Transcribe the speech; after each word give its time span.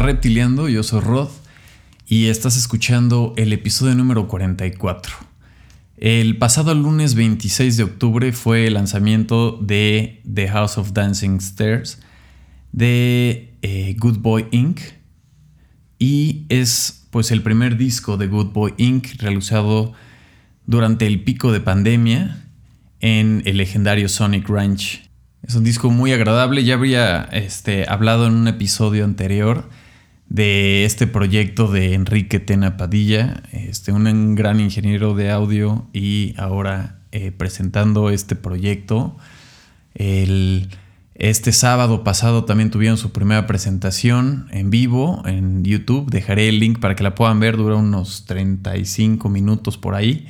Reptiliando, 0.00 0.70
yo 0.70 0.82
soy 0.82 1.00
Rod 1.00 1.28
y 2.06 2.28
estás 2.28 2.56
escuchando 2.56 3.34
el 3.36 3.52
episodio 3.52 3.94
número 3.94 4.28
44. 4.28 5.14
El 5.98 6.38
pasado 6.38 6.74
lunes 6.74 7.14
26 7.14 7.76
de 7.76 7.82
octubre 7.82 8.32
fue 8.32 8.66
el 8.66 8.74
lanzamiento 8.74 9.58
de 9.60 10.22
The 10.32 10.48
House 10.48 10.78
of 10.78 10.94
Dancing 10.94 11.36
Stairs 11.36 12.00
de 12.72 13.58
eh, 13.60 13.94
Good 13.98 14.20
Boy 14.20 14.46
Inc. 14.52 14.80
Y 15.98 16.46
es 16.48 17.06
pues 17.10 17.30
el 17.30 17.42
primer 17.42 17.76
disco 17.76 18.16
de 18.16 18.26
Good 18.26 18.52
Boy 18.52 18.72
Inc. 18.78 19.20
realizado 19.20 19.92
durante 20.64 21.06
el 21.06 21.24
pico 21.24 21.52
de 21.52 21.60
pandemia 21.60 22.46
en 23.00 23.42
el 23.44 23.58
legendario 23.58 24.08
Sonic 24.08 24.48
Ranch 24.48 25.10
es 25.42 25.54
un 25.54 25.64
disco 25.64 25.90
muy 25.90 26.12
agradable. 26.12 26.64
Ya 26.64 26.74
habría 26.74 27.28
este, 27.32 27.86
hablado 27.88 28.26
en 28.26 28.34
un 28.34 28.48
episodio 28.48 29.04
anterior 29.04 29.68
de 30.30 30.84
este 30.84 31.08
proyecto 31.08 31.66
de 31.66 31.92
Enrique 31.94 32.38
Tena 32.38 32.76
Padilla, 32.76 33.42
este, 33.52 33.92
un 33.92 34.34
gran 34.36 34.60
ingeniero 34.60 35.14
de 35.14 35.30
audio 35.30 35.86
y 35.92 36.34
ahora 36.38 37.00
eh, 37.12 37.32
presentando 37.32 38.10
este 38.10 38.36
proyecto. 38.36 39.16
este 41.14 41.52
sábado 41.52 42.04
pasado 42.04 42.44
también 42.44 42.70
tuvieron 42.70 42.96
su 42.96 43.12
primera 43.12 43.46
presentación 43.46 44.46
en 44.52 44.70
vivo 44.70 45.22
en 45.26 45.64
YouTube. 45.64 46.08
Dejaré 46.08 46.48
el 46.48 46.60
link 46.60 46.78
para 46.78 46.94
que 46.94 47.02
la 47.02 47.16
puedan 47.16 47.40
ver, 47.40 47.56
dura 47.56 47.74
unos 47.74 48.24
35 48.26 49.28
minutos 49.28 49.76
por 49.76 49.96
ahí 49.96 50.28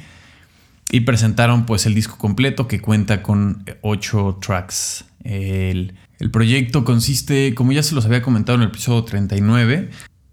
y 0.91 1.01
presentaron 1.01 1.67
pues 1.67 1.85
el 1.85 1.95
disco 1.95 2.17
completo 2.17 2.67
que 2.67 2.81
cuenta 2.81 3.23
con 3.23 3.65
8 3.83 4.39
tracks. 4.41 5.05
El, 5.25 5.95
proyecto 6.29 6.85
consiste, 6.85 7.55
como 7.55 7.73
ya 7.73 7.83
se 7.83 7.95
los 7.95 8.05
había 8.05 8.21
comentado 8.21 8.57
en 8.57 8.63
el 8.63 8.69
episodio 8.69 9.05
39, 9.05 9.89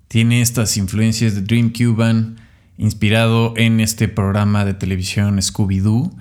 tiene 0.10 0.42
estas 0.42 0.76
influencias 0.76 1.36
de 1.36 1.42
Dream 1.42 1.72
Cuban, 1.72 2.36
inspirado 2.78 3.54
en 3.56 3.80
este 3.80 4.10
programa 4.10 4.66
de 4.66 4.74
televisión 4.74 5.38
Scooby-Doo. 5.38 6.14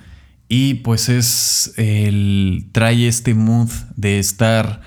Y 0.49 0.75
pues 0.75 1.09
es 1.09 1.75
el. 1.77 2.69
trae 2.71 3.09
este 3.09 3.35
mood 3.35 3.69
de 3.97 4.21
estar 4.21 4.81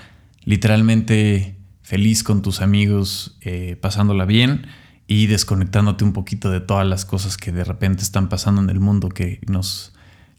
literalmente 0.44 1.56
feliz 1.82 2.22
con 2.22 2.40
tus 2.40 2.62
amigos, 2.62 3.36
eh, 3.42 3.76
pasándola 3.80 4.24
bien 4.24 4.66
y 5.06 5.26
desconectándote 5.26 6.04
un 6.04 6.12
poquito 6.12 6.50
de 6.50 6.60
todas 6.60 6.86
las 6.86 7.04
cosas 7.04 7.36
que 7.36 7.52
de 7.52 7.64
repente 7.64 8.02
están 8.02 8.28
pasando 8.28 8.62
en 8.62 8.70
el 8.70 8.80
mundo 8.80 9.08
que 9.08 9.40
nos, 9.48 9.92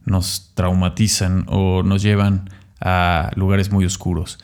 nos 0.05 0.53
traumatizan 0.55 1.45
o 1.47 1.83
nos 1.83 2.01
llevan 2.01 2.49
a 2.81 3.31
lugares 3.35 3.71
muy 3.71 3.85
oscuros. 3.85 4.39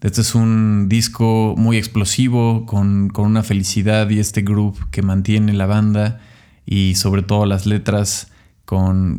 Este 0.00 0.20
es 0.20 0.34
un 0.34 0.88
disco 0.88 1.54
muy 1.56 1.76
explosivo, 1.76 2.66
con, 2.66 3.10
una 3.16 3.42
felicidad 3.42 4.10
y 4.10 4.18
este 4.18 4.42
groove 4.42 4.78
que 4.90 5.02
mantiene 5.02 5.52
la 5.52 5.66
banda 5.66 6.20
y 6.66 6.94
sobre 6.96 7.22
todo 7.22 7.46
las 7.46 7.64
letras 7.64 8.30
con, 8.64 9.18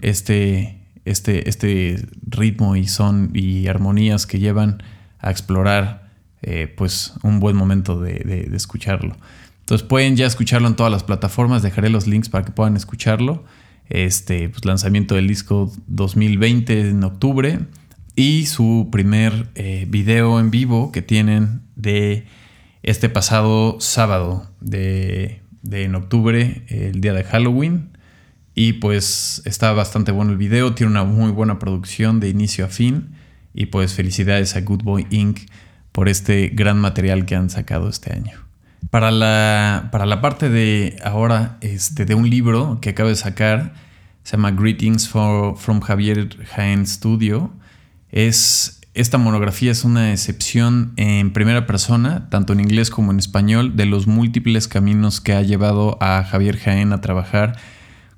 este, 0.00 0.80
este, 1.04 1.48
este 1.48 2.04
ritmo 2.26 2.74
y 2.74 2.88
son 2.88 3.30
y 3.34 3.68
armonías 3.68 4.26
que 4.26 4.38
llevan 4.38 4.82
a 5.20 5.30
explorar 5.30 6.10
eh, 6.42 6.72
pues 6.76 7.14
un 7.22 7.38
buen 7.38 7.56
momento 7.56 8.00
de, 8.00 8.46
de 8.48 8.56
escucharlo. 8.56 9.16
Entonces 9.60 9.86
pueden 9.86 10.16
ya 10.16 10.26
escucharlo 10.26 10.66
en 10.66 10.76
todas 10.76 10.90
las 10.90 11.04
plataformas. 11.04 11.62
Dejaré 11.62 11.90
los 11.90 12.06
links 12.06 12.28
para 12.28 12.44
que 12.44 12.52
puedan 12.52 12.76
escucharlo. 12.76 13.44
Este 13.88 14.48
pues, 14.48 14.64
lanzamiento 14.64 15.14
del 15.14 15.28
disco 15.28 15.70
2020 15.86 16.88
en 16.88 17.04
octubre 17.04 17.60
y 18.18 18.46
su 18.46 18.88
primer 18.90 19.46
eh, 19.54 19.86
video 19.88 20.40
en 20.40 20.50
vivo 20.50 20.90
que 20.90 21.02
tienen 21.02 21.62
de 21.76 22.26
este 22.82 23.08
pasado 23.08 23.76
sábado 23.78 24.50
de, 24.60 25.40
de, 25.62 25.84
en 25.84 25.94
octubre, 25.94 26.64
el 26.66 27.00
día 27.00 27.12
de 27.12 27.22
Halloween. 27.22 27.96
Y 28.56 28.72
pues 28.72 29.40
está 29.44 29.72
bastante 29.72 30.10
bueno 30.10 30.32
el 30.32 30.36
video, 30.36 30.74
tiene 30.74 30.90
una 30.90 31.04
muy 31.04 31.30
buena 31.30 31.60
producción 31.60 32.18
de 32.18 32.28
inicio 32.28 32.64
a 32.64 32.68
fin. 32.68 33.14
Y 33.54 33.66
pues 33.66 33.94
felicidades 33.94 34.56
a 34.56 34.62
Good 34.62 34.82
Boy 34.82 35.06
Inc. 35.10 35.38
por 35.92 36.08
este 36.08 36.48
gran 36.48 36.80
material 36.80 37.24
que 37.24 37.36
han 37.36 37.50
sacado 37.50 37.88
este 37.88 38.12
año. 38.12 38.32
Para 38.90 39.12
la, 39.12 39.90
para 39.92 40.06
la 40.06 40.20
parte 40.20 40.50
de 40.50 40.96
ahora 41.04 41.56
este, 41.60 42.04
de 42.04 42.16
un 42.16 42.28
libro 42.28 42.80
que 42.80 42.90
acabo 42.90 43.10
de 43.10 43.14
sacar, 43.14 43.74
se 44.24 44.32
llama 44.36 44.50
Greetings 44.50 45.08
from 45.08 45.80
Javier 45.82 46.30
Jaén 46.46 46.84
Studio. 46.84 47.52
Es, 48.10 48.80
esta 48.94 49.18
monografía 49.18 49.70
es 49.70 49.84
una 49.84 50.12
excepción 50.12 50.92
en 50.96 51.32
primera 51.32 51.66
persona, 51.66 52.28
tanto 52.30 52.52
en 52.52 52.60
inglés 52.60 52.90
como 52.90 53.12
en 53.12 53.18
español, 53.18 53.76
de 53.76 53.86
los 53.86 54.06
múltiples 54.06 54.68
caminos 54.68 55.20
que 55.20 55.34
ha 55.34 55.42
llevado 55.42 55.98
a 56.00 56.24
Javier 56.24 56.58
Jaén 56.58 56.92
a 56.92 57.00
trabajar 57.00 57.58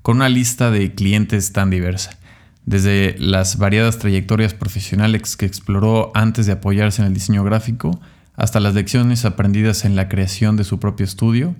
con 0.02 0.16
una 0.16 0.28
lista 0.28 0.70
de 0.70 0.94
clientes 0.94 1.52
tan 1.52 1.70
diversa. 1.70 2.18
Desde 2.66 3.16
las 3.18 3.58
variadas 3.58 3.98
trayectorias 3.98 4.54
profesionales 4.54 5.36
que 5.36 5.46
exploró 5.46 6.12
antes 6.14 6.46
de 6.46 6.52
apoyarse 6.52 7.02
en 7.02 7.08
el 7.08 7.14
diseño 7.14 7.42
gráfico, 7.42 8.00
hasta 8.36 8.60
las 8.60 8.74
lecciones 8.74 9.24
aprendidas 9.24 9.84
en 9.84 9.96
la 9.96 10.08
creación 10.08 10.56
de 10.56 10.64
su 10.64 10.78
propio 10.78 11.04
estudio, 11.04 11.54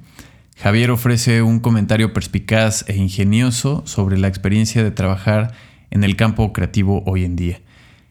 Javier 0.57 0.91
ofrece 0.91 1.43
un 1.43 1.59
comentario 1.59 2.13
perspicaz 2.13 2.85
e 2.87 2.97
ingenioso 2.97 3.83
sobre 3.87 4.19
la 4.19 4.29
experiencia 4.29 4.85
de 4.85 4.91
trabajar 4.91 5.53
en 5.91 6.05
el 6.05 6.17
campo 6.17 6.53
creativo 6.53 7.03
hoy 7.07 7.25
en 7.25 7.35
día. 7.35 7.61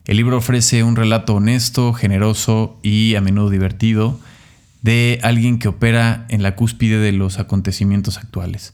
El 0.09 0.17
libro 0.17 0.37
ofrece 0.37 0.81
un 0.81 0.95
relato 0.95 1.35
honesto, 1.35 1.93
generoso 1.93 2.79
y 2.81 3.13
a 3.13 3.21
menudo 3.21 3.51
divertido 3.51 4.19
de 4.81 5.19
alguien 5.21 5.59
que 5.59 5.67
opera 5.67 6.25
en 6.29 6.41
la 6.41 6.55
cúspide 6.55 6.97
de 6.97 7.11
los 7.11 7.37
acontecimientos 7.37 8.17
actuales. 8.17 8.73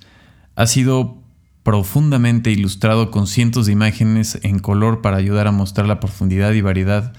Ha 0.56 0.66
sido 0.66 1.18
profundamente 1.64 2.52
ilustrado 2.52 3.12
con 3.12 3.28
cientos 3.28 3.66
de 3.66 3.74
imágenes 3.74 4.40
en 4.44 4.60
color 4.60 5.02
para 5.02 5.18
ayudar 5.18 5.48
a 5.48 5.52
mostrar 5.52 5.88
la 5.88 6.00
profundidad 6.00 6.54
y 6.54 6.62
variedad 6.62 7.12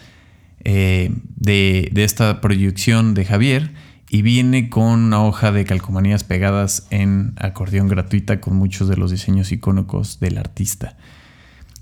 eh, 0.64 1.12
de, 1.36 1.92
esta 1.96 2.40
proyección 2.40 3.12
de 3.12 3.26
Javier 3.26 3.74
y 4.08 4.22
viene 4.22 4.70
con 4.70 4.98
una 5.04 5.22
hoja 5.22 5.52
de 5.52 5.66
calcomanías 5.66 6.24
pegadas 6.24 6.86
en 6.88 7.34
acordeón 7.36 7.88
gratuita 7.88 8.40
con 8.40 8.56
muchos 8.56 8.88
de 8.88 8.96
los 8.96 9.10
diseños 9.10 9.52
icónicos 9.52 10.20
del 10.20 10.38
artista. 10.38 10.96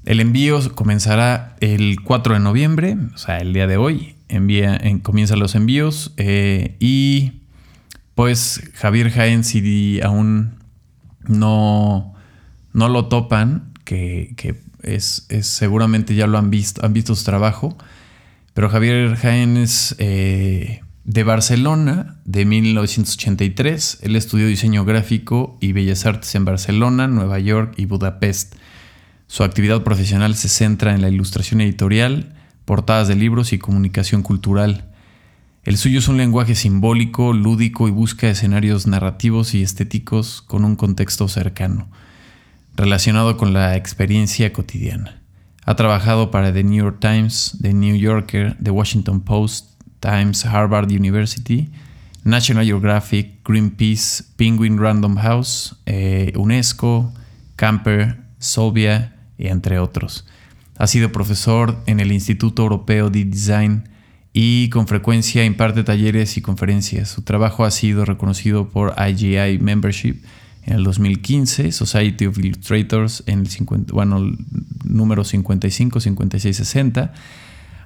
El 0.04 0.20
envío 0.20 0.60
comenzará 0.74 1.56
el 1.60 2.00
4 2.02 2.34
de 2.34 2.40
noviembre, 2.40 2.96
o 3.14 3.18
sea, 3.18 3.38
el 3.38 3.52
día 3.52 3.66
de 3.66 3.76
hoy. 3.76 4.16
Envía, 4.28 4.76
en, 4.76 4.98
comienzan 5.00 5.38
los 5.38 5.54
envíos 5.54 6.12
eh, 6.16 6.76
y 6.80 7.42
pues 8.14 8.70
Javier 8.74 9.10
Jaén, 9.10 9.44
si 9.44 10.00
aún 10.02 10.54
no, 11.26 12.14
no 12.72 12.88
lo 12.88 13.06
topan, 13.06 13.72
que, 13.84 14.34
es, 14.82 15.26
seguramente 15.42 16.14
ya 16.14 16.26
lo 16.26 16.38
han 16.38 16.50
visto, 16.50 16.84
han 16.84 16.92
visto 16.92 17.14
su 17.14 17.24
trabajo, 17.24 17.76
pero 18.54 18.68
Javier 18.68 19.16
Jaén 19.16 19.56
es 19.56 19.94
eh, 19.98 20.80
de 21.04 21.24
Barcelona, 21.24 22.16
de 22.24 22.44
1983. 22.44 23.98
Él 24.02 24.16
estudió 24.16 24.46
diseño 24.46 24.84
gráfico 24.84 25.58
y 25.60 25.72
bellas 25.72 26.06
artes 26.06 26.34
en 26.34 26.44
Barcelona, 26.44 27.08
Nueva 27.08 27.38
York 27.38 27.74
y 27.76 27.86
Budapest. 27.86 28.54
Su 29.26 29.42
actividad 29.42 29.82
profesional 29.82 30.34
se 30.36 30.48
centra 30.48 30.94
en 30.94 31.02
la 31.02 31.08
ilustración 31.08 31.60
editorial, 31.60 32.34
portadas 32.64 33.08
de 33.08 33.16
libros 33.16 33.52
y 33.52 33.58
comunicación 33.58 34.22
cultural. 34.22 34.90
El 35.64 35.76
suyo 35.76 35.98
es 35.98 36.08
un 36.08 36.18
lenguaje 36.18 36.54
simbólico, 36.54 37.32
lúdico 37.32 37.88
y 37.88 37.90
busca 37.90 38.28
escenarios 38.28 38.86
narrativos 38.86 39.54
y 39.54 39.62
estéticos 39.62 40.42
con 40.42 40.64
un 40.64 40.76
contexto 40.76 41.26
cercano, 41.28 41.88
relacionado 42.76 43.36
con 43.36 43.52
la 43.52 43.76
experiencia 43.76 44.52
cotidiana. 44.52 45.22
Ha 45.64 45.74
trabajado 45.76 46.30
para 46.30 46.52
The 46.52 46.62
New 46.64 46.84
York 46.84 46.98
Times, 47.00 47.56
The 47.62 47.72
New 47.72 47.96
Yorker, 47.96 48.56
The 48.62 48.70
Washington 48.70 49.22
Post, 49.22 49.70
Times, 50.00 50.44
Harvard 50.44 50.90
University, 50.90 51.70
National 52.24 52.66
Geographic, 52.66 53.42
Greenpeace, 53.44 54.24
Penguin 54.36 54.78
Random 54.78 55.16
House, 55.16 55.76
eh, 55.86 56.32
UNESCO, 56.36 57.12
Camper, 57.56 58.18
Solvia, 58.38 59.13
y 59.38 59.48
entre 59.48 59.78
otros. 59.78 60.26
Ha 60.76 60.86
sido 60.86 61.12
profesor 61.12 61.76
en 61.86 62.00
el 62.00 62.12
Instituto 62.12 62.62
Europeo 62.62 63.10
de 63.10 63.24
Design 63.24 63.88
y 64.32 64.68
con 64.70 64.88
frecuencia 64.88 65.44
imparte 65.44 65.84
talleres 65.84 66.36
y 66.36 66.42
conferencias. 66.42 67.08
Su 67.08 67.22
trabajo 67.22 67.64
ha 67.64 67.70
sido 67.70 68.04
reconocido 68.04 68.68
por 68.68 68.94
IGI 68.98 69.58
Membership 69.60 70.16
en 70.66 70.74
el 70.74 70.84
2015, 70.84 71.70
Society 71.72 72.26
of 72.26 72.38
Illustrators 72.38 73.22
en 73.26 73.40
el 73.40 73.48
50, 73.48 73.92
bueno, 73.92 74.34
número 74.82 75.22
55, 75.22 76.00
56, 76.00 76.56
60, 76.56 77.12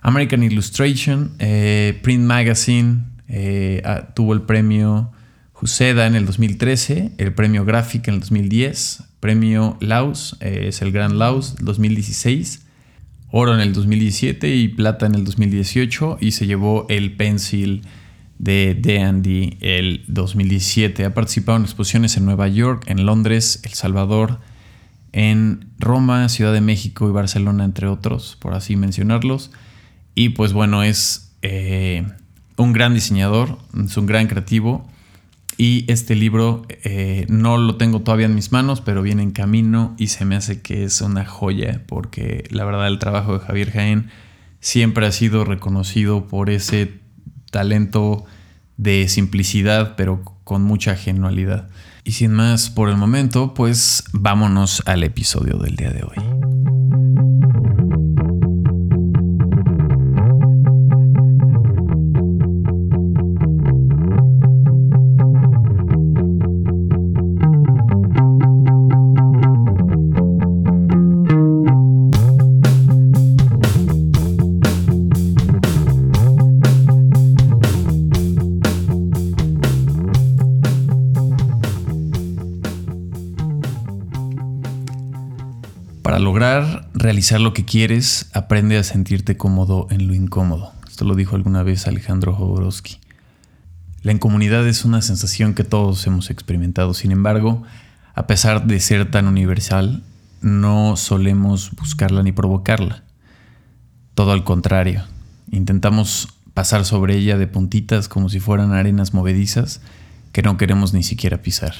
American 0.00 0.42
Illustration, 0.42 1.32
eh, 1.38 1.98
Print 2.02 2.24
Magazine, 2.24 3.00
eh, 3.28 3.82
ah, 3.84 4.08
tuvo 4.14 4.32
el 4.32 4.42
premio 4.42 5.10
Juseda 5.60 6.06
en 6.06 6.14
el 6.14 6.24
2013, 6.24 7.14
el 7.18 7.34
premio 7.34 7.64
Graphic 7.64 8.06
en 8.06 8.14
el 8.14 8.20
2010, 8.20 9.02
premio 9.18 9.76
Laus, 9.80 10.36
eh, 10.38 10.66
es 10.68 10.82
el 10.82 10.92
Gran 10.92 11.18
Laus 11.18 11.56
2016, 11.60 12.64
oro 13.32 13.56
en 13.56 13.60
el 13.60 13.72
2017 13.72 14.54
y 14.54 14.68
plata 14.68 15.06
en 15.06 15.16
el 15.16 15.24
2018 15.24 16.18
y 16.20 16.30
se 16.30 16.46
llevó 16.46 16.86
el 16.88 17.16
Pencil 17.16 17.82
de 18.38 18.78
D&D 18.80 19.58
el 19.60 20.04
2017. 20.06 21.04
Ha 21.04 21.12
participado 21.12 21.58
en 21.58 21.64
exposiciones 21.64 22.16
en 22.16 22.24
Nueva 22.24 22.46
York, 22.46 22.84
en 22.86 23.04
Londres, 23.04 23.60
El 23.64 23.72
Salvador, 23.72 24.38
en 25.10 25.72
Roma, 25.80 26.28
Ciudad 26.28 26.52
de 26.52 26.60
México 26.60 27.08
y 27.08 27.12
Barcelona, 27.12 27.64
entre 27.64 27.88
otros, 27.88 28.36
por 28.38 28.54
así 28.54 28.76
mencionarlos. 28.76 29.50
Y 30.14 30.28
pues 30.28 30.52
bueno, 30.52 30.84
es 30.84 31.34
eh, 31.42 32.06
un 32.56 32.72
gran 32.72 32.94
diseñador, 32.94 33.58
es 33.84 33.96
un 33.96 34.06
gran 34.06 34.28
creativo. 34.28 34.88
Y 35.60 35.84
este 35.90 36.14
libro 36.14 36.62
eh, 36.84 37.26
no 37.28 37.58
lo 37.58 37.76
tengo 37.76 38.00
todavía 38.00 38.26
en 38.26 38.34
mis 38.36 38.52
manos, 38.52 38.80
pero 38.80 39.02
viene 39.02 39.24
en 39.24 39.32
camino 39.32 39.96
y 39.98 40.06
se 40.06 40.24
me 40.24 40.36
hace 40.36 40.62
que 40.62 40.84
es 40.84 41.00
una 41.00 41.24
joya, 41.24 41.82
porque 41.88 42.44
la 42.50 42.64
verdad 42.64 42.86
el 42.86 43.00
trabajo 43.00 43.36
de 43.36 43.44
Javier 43.44 43.72
Jaén 43.72 44.08
siempre 44.60 45.04
ha 45.04 45.12
sido 45.12 45.44
reconocido 45.44 46.28
por 46.28 46.48
ese 46.48 47.00
talento 47.50 48.24
de 48.76 49.08
simplicidad, 49.08 49.96
pero 49.96 50.22
con 50.44 50.62
mucha 50.62 50.94
genialidad. 50.94 51.68
Y 52.04 52.12
sin 52.12 52.32
más 52.32 52.70
por 52.70 52.88
el 52.88 52.96
momento, 52.96 53.52
pues 53.52 54.04
vámonos 54.12 54.84
al 54.86 55.02
episodio 55.02 55.58
del 55.58 55.74
día 55.74 55.90
de 55.90 56.04
hoy. 56.04 56.57
Realizar 87.08 87.40
lo 87.40 87.54
que 87.54 87.64
quieres, 87.64 88.28
aprende 88.34 88.76
a 88.76 88.82
sentirte 88.82 89.38
cómodo 89.38 89.86
en 89.88 90.08
lo 90.08 90.14
incómodo. 90.14 90.74
Esto 90.86 91.06
lo 91.06 91.14
dijo 91.14 91.36
alguna 91.36 91.62
vez 91.62 91.86
Alejandro 91.86 92.34
Jodorowsky. 92.34 92.98
La 94.02 94.12
incomunidad 94.12 94.68
es 94.68 94.84
una 94.84 95.00
sensación 95.00 95.54
que 95.54 95.64
todos 95.64 96.06
hemos 96.06 96.28
experimentado. 96.28 96.92
Sin 96.92 97.10
embargo, 97.10 97.62
a 98.14 98.26
pesar 98.26 98.66
de 98.66 98.78
ser 98.78 99.10
tan 99.10 99.26
universal, 99.26 100.02
no 100.42 100.98
solemos 100.98 101.70
buscarla 101.76 102.22
ni 102.22 102.32
provocarla. 102.32 103.04
Todo 104.14 104.32
al 104.32 104.44
contrario. 104.44 105.04
Intentamos 105.50 106.28
pasar 106.52 106.84
sobre 106.84 107.16
ella 107.16 107.38
de 107.38 107.46
puntitas 107.46 108.06
como 108.06 108.28
si 108.28 108.38
fueran 108.38 108.74
arenas 108.74 109.14
movedizas 109.14 109.80
que 110.32 110.42
no 110.42 110.58
queremos 110.58 110.92
ni 110.92 111.02
siquiera 111.02 111.40
pisar. 111.40 111.72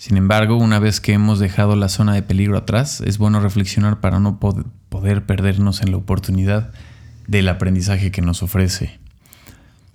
Sin 0.00 0.16
embargo, 0.16 0.56
una 0.56 0.78
vez 0.78 0.98
que 0.98 1.12
hemos 1.12 1.40
dejado 1.40 1.76
la 1.76 1.90
zona 1.90 2.14
de 2.14 2.22
peligro 2.22 2.56
atrás, 2.56 3.02
es 3.02 3.18
bueno 3.18 3.38
reflexionar 3.38 4.00
para 4.00 4.18
no 4.18 4.40
poder 4.40 5.26
perdernos 5.26 5.82
en 5.82 5.90
la 5.90 5.98
oportunidad 5.98 6.72
del 7.26 7.50
aprendizaje 7.50 8.10
que 8.10 8.22
nos 8.22 8.42
ofrece. 8.42 8.98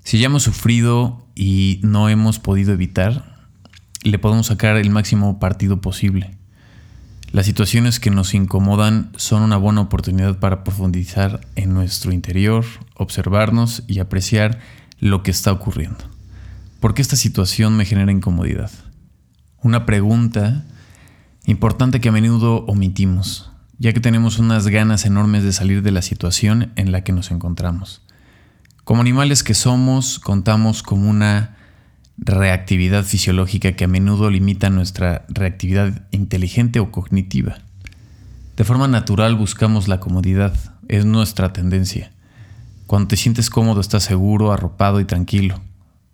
Si 0.04 0.20
ya 0.20 0.28
hemos 0.28 0.44
sufrido 0.44 1.26
y 1.34 1.80
no 1.82 2.08
hemos 2.08 2.38
podido 2.38 2.72
evitar, 2.72 3.48
le 4.04 4.20
podemos 4.20 4.46
sacar 4.46 4.78
el 4.78 4.92
máximo 4.92 5.40
partido 5.40 5.82
posible. 5.82 6.38
Las 7.32 7.48
situaciones 7.48 8.00
que 8.00 8.12
nos 8.12 8.36
incomodan 8.36 9.10
son 9.16 9.42
una 9.42 9.58
buena 9.58 9.82
oportunidad 9.82 10.38
para 10.38 10.64
profundizar 10.64 11.42
en 11.56 11.74
nuestro 11.74 12.12
interior, 12.12 12.64
observarnos 12.94 13.82
y 13.88 13.98
apreciar 13.98 14.60
lo 15.00 15.24
que 15.24 15.32
está 15.32 15.52
ocurriendo. 15.52 16.06
¿Por 16.80 16.94
qué 16.94 17.02
esta 17.02 17.16
situación 17.16 17.76
me 17.76 17.86
genera 17.86 18.12
incomodidad? 18.12 18.70
Una 19.66 19.88
pregunta 19.88 20.64
importante 21.48 22.00
que 22.00 22.10
a 22.10 22.12
menudo 22.12 22.66
omitimos, 22.68 23.50
ya 23.80 23.94
que 23.94 24.00
tenemos 24.00 24.38
unas 24.38 24.68
ganas 24.68 25.08
enormes 25.08 25.44
de 25.44 25.54
salir 25.54 25.82
de 25.82 25.90
la 25.90 26.04
situación 26.04 26.72
en 26.76 26.92
la 26.92 27.04
que 27.04 27.12
nos 27.12 27.32
encontramos. 27.32 28.04
Como 28.84 29.02
animales 29.02 29.42
que 29.42 29.56
somos, 29.56 30.20
contamos 30.20 30.84
con 30.84 31.04
una 31.08 31.58
reactividad 32.20 33.06
fisiológica 33.06 33.72
que 33.72 33.86
a 33.86 33.88
menudo 33.88 34.30
limita 34.30 34.70
nuestra 34.70 35.26
reactividad 35.30 36.04
inteligente 36.12 36.80
o 36.80 36.92
cognitiva. 36.92 37.58
De 38.58 38.66
forma 38.66 38.88
natural 38.88 39.34
buscamos 39.34 39.88
la 39.88 40.00
comodidad, 40.00 40.54
es 40.90 41.06
nuestra 41.06 41.54
tendencia. 41.54 42.12
Cuando 42.86 43.08
te 43.08 43.18
sientes 43.18 43.50
cómodo 43.50 43.82
estás 43.82 44.04
seguro, 44.04 44.52
arropado 44.52 45.00
y 45.00 45.06
tranquilo. 45.06 45.60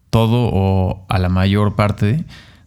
Todo 0.09 0.49
o 0.53 1.05
a 1.09 1.19
la 1.19 1.27
mayor 1.27 1.75
parte 1.75 2.23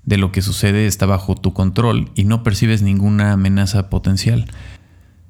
de 0.06 0.18
lo 0.18 0.32
que 0.32 0.42
sucede 0.42 0.86
está 0.86 1.06
bajo 1.06 1.34
tu 1.34 1.52
control 1.52 2.10
y 2.14 2.24
no 2.24 2.42
percibes 2.42 2.82
ninguna 2.82 3.32
amenaza 3.32 3.88
potencial. 3.90 4.46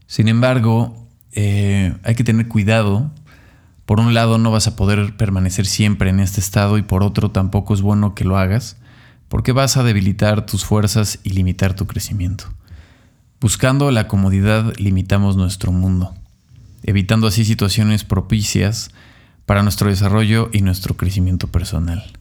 Sin 0.07 0.29
embargo, 0.29 1.07
eh, 1.33 1.95
hay 2.03 2.15
que 2.15 2.25
tener 2.25 2.49
cuidado. 2.49 3.11
Por 3.87 4.01
un 4.01 4.15
lado 4.15 4.39
no 4.39 4.51
vas 4.51 4.67
a 4.67 4.77
poder 4.77 5.17
permanecer 5.17 5.67
siempre 5.67 6.11
en 6.11 6.21
este 6.21 6.41
estado 6.41 6.79
y 6.79 6.83
por 6.83 7.03
otro 7.03 7.31
tampoco 7.31 7.75
es 7.75 7.83
bueno 7.83 8.15
que 8.15 8.25
lo 8.25 8.37
hagas 8.37 8.77
porque 9.29 9.53
vas 9.53 9.77
a 9.77 9.83
debilitar 9.83 10.47
tus 10.47 10.65
fuerzas 10.65 11.19
y 11.25 11.31
limitar 11.31 11.75
tu 11.75 11.87
crecimiento. 11.87 12.45
Buscando 13.41 13.91
la 13.91 14.09
comodidad 14.09 14.73
limitamos 14.79 15.37
nuestro 15.37 15.73
mundo, 15.73 16.15
evitando 16.83 17.27
así 17.27 17.45
situaciones 17.45 18.05
propicias 18.05 18.91
para 19.45 19.63
nuestro 19.63 19.91
desarrollo 19.91 20.51
y 20.53 20.63
nuestro 20.63 20.97
crecimiento 20.97 21.49
personal. 21.49 22.13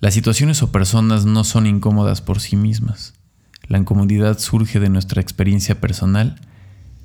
Las 0.00 0.14
situaciones 0.14 0.62
o 0.62 0.70
personas 0.70 1.24
no 1.24 1.44
son 1.44 1.66
incómodas 1.66 2.20
por 2.20 2.40
sí 2.40 2.56
mismas. 2.56 3.14
La 3.66 3.78
incomodidad 3.78 4.38
surge 4.38 4.80
de 4.80 4.88
nuestra 4.88 5.20
experiencia 5.20 5.80
personal 5.80 6.40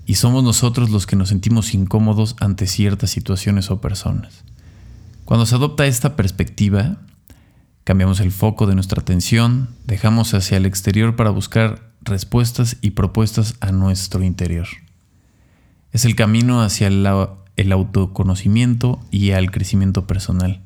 y 0.05 0.15
somos 0.15 0.43
nosotros 0.43 0.89
los 0.89 1.07
que 1.07 1.15
nos 1.15 1.29
sentimos 1.29 1.73
incómodos 1.73 2.35
ante 2.39 2.67
ciertas 2.67 3.09
situaciones 3.09 3.71
o 3.71 3.81
personas. 3.81 4.43
Cuando 5.25 5.45
se 5.45 5.55
adopta 5.55 5.87
esta 5.87 6.15
perspectiva, 6.15 6.97
cambiamos 7.83 8.19
el 8.19 8.31
foco 8.31 8.67
de 8.67 8.75
nuestra 8.75 9.01
atención, 9.01 9.69
dejamos 9.85 10.33
hacia 10.33 10.57
el 10.57 10.65
exterior 10.65 11.15
para 11.15 11.29
buscar 11.29 11.91
respuestas 12.01 12.77
y 12.81 12.91
propuestas 12.91 13.55
a 13.59 13.71
nuestro 13.71 14.23
interior. 14.23 14.67
Es 15.91 16.05
el 16.05 16.15
camino 16.15 16.61
hacia 16.61 16.87
el, 16.87 17.71
autoconocimiento 17.71 18.99
y 19.11 19.31
al 19.31 19.51
crecimiento 19.51 20.07
personal. 20.07 20.61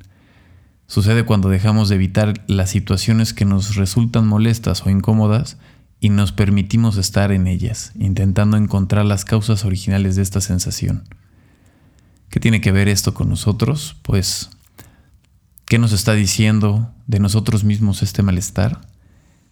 Sucede 0.88 1.26
cuando 1.26 1.50
dejamos 1.50 1.90
de 1.90 1.96
evitar 1.96 2.42
las 2.46 2.70
situaciones 2.70 3.34
que 3.34 3.44
nos 3.44 3.76
resultan 3.76 4.26
molestas 4.26 4.86
o 4.86 4.90
incómodas 4.90 5.58
y 6.00 6.08
nos 6.08 6.32
permitimos 6.32 6.96
estar 6.96 7.30
en 7.30 7.46
ellas, 7.46 7.92
intentando 7.98 8.56
encontrar 8.56 9.04
las 9.04 9.26
causas 9.26 9.66
originales 9.66 10.16
de 10.16 10.22
esta 10.22 10.40
sensación. 10.40 11.04
¿Qué 12.30 12.40
tiene 12.40 12.62
que 12.62 12.72
ver 12.72 12.88
esto 12.88 13.12
con 13.12 13.28
nosotros? 13.28 13.96
Pues, 14.00 14.48
¿qué 15.66 15.78
nos 15.78 15.92
está 15.92 16.14
diciendo 16.14 16.90
de 17.06 17.20
nosotros 17.20 17.64
mismos 17.64 18.02
este 18.02 18.22
malestar? 18.22 18.80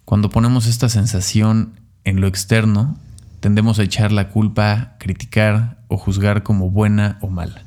Cuando 0.07 0.31
ponemos 0.31 0.67
esta 0.67 0.89
sensación 0.89 1.79
en 2.05 2.23
lo 2.23 2.29
externo, 2.29 2.97
tendemos 3.41 3.79
a 3.79 3.83
echar 3.83 4.11
la 4.11 4.31
culpa, 4.31 4.97
criticar 4.99 5.83
o 5.89 5.99
juzgar 5.99 6.43
como 6.43 6.71
buena 6.71 7.19
o 7.21 7.29
mala. 7.29 7.67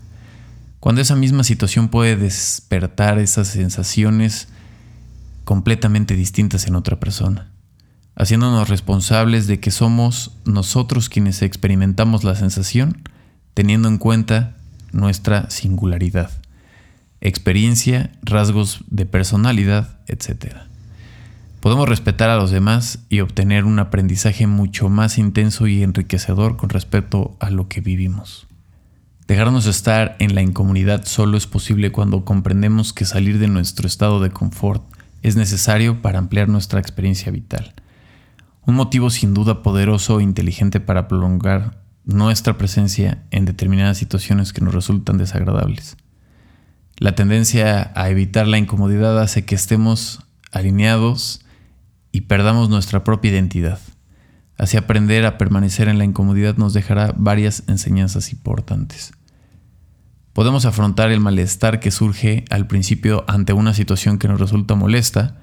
Cuando 0.80 1.02
esa 1.02 1.16
misma 1.16 1.44
situación 1.44 1.90
puede 1.90 2.16
despertar 2.16 3.20
esas 3.20 3.50
sensaciones 3.50 4.48
completamente 5.44 6.16
distintas 6.16 6.68
en 6.68 6.76
otra 6.76 7.00
persona, 7.02 7.52
haciéndonos 8.16 8.70
responsables 8.70 9.48
de 9.48 9.60
que 9.60 9.72
somos 9.72 10.38
nosotros 10.46 11.10
quienes 11.10 11.42
experimentamos 11.42 12.24
la 12.24 12.36
sensación, 12.36 13.02
teniendo 13.54 13.90
en 13.90 13.98
cuenta 13.98 14.56
nuestra 14.94 15.50
singularidad, 15.50 16.32
experiencia, 17.20 18.12
rasgos 18.22 18.80
de 18.88 19.06
personalidad, 19.06 20.00
etc. 20.08 20.56
Podemos 21.60 21.90
respetar 21.90 22.30
a 22.30 22.38
los 22.38 22.52
demás 22.52 23.00
y 23.10 23.20
obtener 23.20 23.66
un 23.66 23.80
aprendizaje 23.80 24.48
mucho 24.48 24.88
más 24.88 25.18
intenso 25.18 25.68
y 25.68 25.84
enriquecedor 25.84 26.56
con 26.56 26.70
respecto 26.70 27.36
a 27.42 27.50
lo 27.50 27.68
que 27.68 27.82
vivimos. 27.82 28.49
Dejarnos 29.30 29.68
estar 29.68 30.16
en 30.18 30.34
la 30.34 30.42
incomunidad 30.42 31.06
solo 31.06 31.38
es 31.38 31.46
posible 31.46 31.92
cuando 31.92 32.26
comprendemos 32.26 32.94
que 32.94 33.06
salir 33.06 33.38
de 33.38 33.48
nuestro 33.48 33.86
estado 33.86 34.20
de 34.20 34.32
confort 34.32 34.82
es 35.22 35.36
necesario 35.36 36.02
para 36.02 36.18
ampliar 36.18 36.50
nuestra 36.50 36.80
experiencia 36.80 37.32
vital. 37.32 37.76
Un 38.66 38.74
motivo 38.74 39.12
sin 39.12 39.36
duda 39.36 39.62
poderoso 39.62 40.20
e 40.20 40.24
inteligente 40.24 40.80
para 40.80 41.08
prolongar 41.08 41.78
nuestra 42.06 42.58
presencia 42.58 43.24
en 43.30 43.46
determinadas 43.46 44.00
situaciones 44.00 44.52
que 44.52 44.62
nos 44.62 44.74
resultan 44.74 45.20
desagradables. 45.20 45.96
La 46.98 47.14
tendencia 47.14 47.92
a 47.94 48.10
evitar 48.10 48.48
la 48.48 48.58
incomodidad 48.58 49.22
hace 49.22 49.46
que 49.46 49.54
estemos 49.54 50.26
alineados 50.52 51.46
y 52.12 52.22
perdamos 52.22 52.70
nuestra 52.70 53.04
propia 53.04 53.30
identidad. 53.30 53.80
Así 54.58 54.76
aprender 54.76 55.28
a 55.28 55.38
permanecer 55.38 55.88
en 55.88 56.00
la 56.00 56.04
incomodidad 56.04 56.58
nos 56.58 56.74
dejará 56.74 57.14
varias 57.16 57.62
enseñanzas 57.68 58.34
importantes. 58.34 59.14
Podemos 60.40 60.64
afrontar 60.64 61.12
el 61.12 61.20
malestar 61.20 61.82
que 61.82 61.92
surge 61.92 62.46
al 62.50 62.66
principio 62.66 63.26
ante 63.28 63.52
una 63.52 63.74
situación 63.74 64.18
que 64.18 64.30
nos 64.30 64.40
resulta 64.40 64.74
molesta 64.74 65.36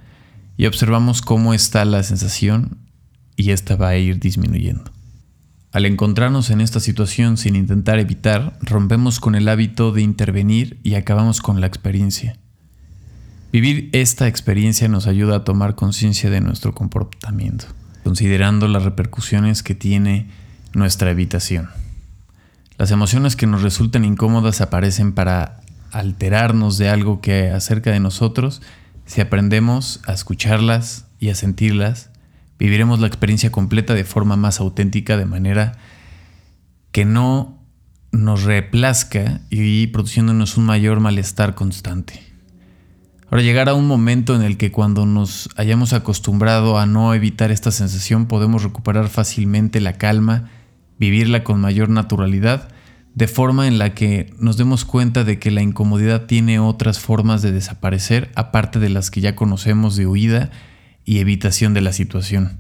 y 0.57 0.65
observamos 0.65 1.21
cómo 1.21 1.53
está 1.53 1.85
la 1.85 2.03
sensación 2.03 2.79
y 3.37 3.51
esta 3.51 3.77
va 3.77 3.89
a 3.89 3.99
ir 3.99 4.19
disminuyendo. 4.19 4.91
Al 5.71 5.85
encontrarnos 5.85 6.49
en 6.49 6.63
esta 6.63 6.81
situación 6.81 7.37
sin 7.37 7.57
intentar 7.57 7.99
evitar, 7.99 8.59
rompemos 8.63 9.21
con 9.21 9.35
el 9.35 9.51
hábito 9.51 9.93
de 9.93 10.01
intervenir 10.01 10.81
y 10.83 10.95
acabamos 10.95 11.43
con 11.43 11.61
la 11.61 11.67
experiencia. 11.67 12.39
Vivir 13.53 13.91
esta 13.93 14.29
experiencia 14.29 14.89
nos 14.89 15.07
ayuda 15.07 15.37
a 15.37 15.45
tomar 15.45 15.75
conciencia 15.75 16.31
de 16.31 16.41
nuestro 16.41 16.73
comportamiento, 16.73 17.67
considerando 18.03 18.67
las 18.67 18.85
repercusiones 18.85 19.63
que 19.63 19.75
tiene 19.75 20.31
nuestra 20.73 21.11
evitación. 21.11 21.69
Las 22.79 22.91
emociones 22.91 23.37
que 23.37 23.47
nos 23.47 23.63
resultan 23.63 24.05
incómodas 24.05 24.61
aparecen 24.61 25.13
para 25.13 25.61
alterarnos 25.93 26.77
de 26.77 26.91
algo 26.91 27.23
que 27.23 27.51
acerca 27.51 27.91
de 27.91 28.01
nosotros. 28.01 28.61
Si 29.07 29.23
aprendemos 29.23 30.01
a 30.07 30.13
escucharlas 30.13 31.07
y 31.19 31.31
a 31.31 31.35
sentirlas, 31.35 32.11
viviremos 32.59 33.01
la 33.01 33.07
experiencia 33.07 33.51
completa 33.51 33.95
de 33.95 34.05
forma 34.05 34.37
más 34.37 34.61
auténtica, 34.61 35.17
de 35.17 35.25
manera 35.25 35.73
que 36.93 37.07
no 37.07 37.63
nos 38.13 38.43
replazca 38.43 39.41
y 39.49 39.87
produciéndonos 39.89 40.59
un 40.59 40.67
mayor 40.67 41.01
malestar 41.01 41.55
constante. 41.55 42.23
Ahora 43.31 43.43
llegar 43.43 43.69
a 43.69 43.75
un 43.75 43.87
momento 43.87 44.37
en 44.37 44.43
el 44.43 44.57
que 44.57 44.71
cuando 44.71 45.07
nos 45.07 45.49
hayamos 45.57 45.93
acostumbrado 45.95 46.79
a 46.79 46.87
no 46.87 47.13
evitar 47.15 47.51
esta 47.51 47.71
sensación 47.71 48.27
podemos 48.27 48.63
recuperar 48.63 49.09
fácilmente 49.09 49.81
la 49.81 49.95
calma 49.95 50.51
vivirla 50.99 51.45
con 51.45 51.61
mayor 51.61 51.89
naturalidad, 51.89 52.69
de 53.15 53.29
forma 53.29 53.67
en 53.67 53.79
la 53.79 53.95
que 53.95 54.35
nos 54.39 54.57
demos 54.57 54.85
cuenta 54.85 55.25
de 55.25 55.39
que 55.39 55.51
la 55.51 55.63
incomodidad 55.63 56.27
tiene 56.27 56.59
otras 56.59 57.01
formas 57.01 57.41
de 57.41 57.51
desaparecer 57.51 58.31
aparte 58.35 58.79
de 58.79 58.91
las 58.91 59.11
que 59.11 59.23
ya 59.23 59.35
conocemos 59.35 59.97
de 59.97 60.07
huida 60.07 60.51
y 61.05 61.19
evitación 61.19 61.73
de 61.73 61.81
la 61.81 61.93
situación. 61.93 62.59